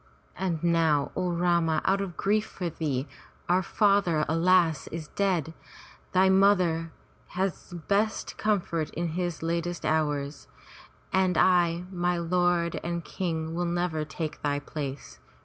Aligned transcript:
And 0.35 0.63
now, 0.63 1.11
O 1.15 1.29
Rama, 1.29 1.79
out 1.85 2.01
of 2.01 2.17
grief 2.17 2.47
for 2.47 2.71
thee, 2.71 3.07
our 3.47 3.61
father, 3.61 4.25
alas! 4.27 4.87
is 4.87 5.09
dead, 5.09 5.53
thy 6.11 6.27
mother 6.27 6.91
his 7.27 7.75
best 7.87 8.35
comfort 8.35 8.89
in 8.95 9.09
his 9.09 9.43
latest 9.43 9.85
hours. 9.85 10.47
And 11.13 11.37
I, 11.37 11.83
my 11.91 12.17
lord 12.17 12.79
and 12.83 13.05
King, 13.05 13.53
will 13.53 13.65
never 13.65 14.03
take 14.03 14.41
thy 14.41 14.57
place. 14.57 15.19